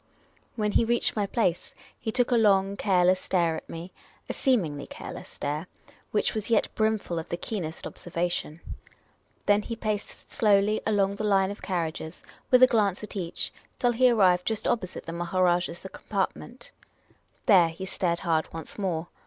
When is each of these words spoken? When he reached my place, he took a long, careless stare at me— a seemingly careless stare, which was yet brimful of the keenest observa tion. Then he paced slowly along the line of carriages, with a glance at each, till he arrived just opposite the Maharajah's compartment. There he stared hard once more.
When 0.55 0.71
he 0.71 0.83
reached 0.83 1.15
my 1.15 1.27
place, 1.27 1.75
he 1.99 2.11
took 2.11 2.31
a 2.31 2.35
long, 2.35 2.75
careless 2.75 3.19
stare 3.19 3.55
at 3.55 3.69
me— 3.69 3.91
a 4.29 4.33
seemingly 4.33 4.87
careless 4.87 5.29
stare, 5.29 5.67
which 6.09 6.33
was 6.33 6.49
yet 6.49 6.73
brimful 6.73 7.19
of 7.19 7.29
the 7.29 7.37
keenest 7.37 7.85
observa 7.85 8.31
tion. 8.31 8.61
Then 9.45 9.61
he 9.61 9.75
paced 9.75 10.31
slowly 10.31 10.81
along 10.87 11.17
the 11.17 11.23
line 11.23 11.51
of 11.51 11.61
carriages, 11.61 12.23
with 12.49 12.63
a 12.63 12.67
glance 12.67 13.03
at 13.03 13.15
each, 13.15 13.53
till 13.77 13.91
he 13.91 14.09
arrived 14.09 14.47
just 14.47 14.67
opposite 14.67 15.03
the 15.03 15.13
Maharajah's 15.13 15.85
compartment. 15.93 16.71
There 17.45 17.69
he 17.69 17.85
stared 17.85 18.21
hard 18.21 18.51
once 18.51 18.79
more. 18.79 19.07